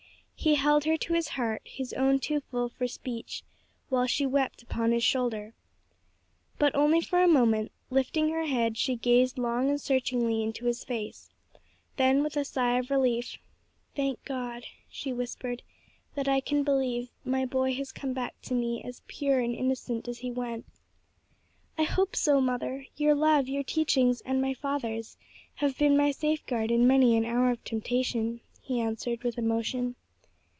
[0.43, 3.43] He held her to his heart, his own too full for speech,
[3.89, 5.53] while she wept upon his shoulder.
[6.57, 10.83] But only for a moment; lifting her head, she gazed long and searchingly into his
[10.83, 11.29] face,
[11.97, 13.37] then, with a sigh of relief,
[13.95, 15.61] "Thank God," she whispered,
[16.15, 20.07] "that I can believe my boy has come back to me as pure and innocent
[20.07, 20.65] as he went!"
[21.77, 25.17] "I hope so, mother; your love, your teachings and my father's
[25.57, 29.95] have been my safeguard in many an hour of temptation," he answered with emotion.